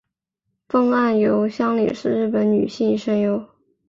[0.67, 3.45] 峰岸由香里是日本女性声优。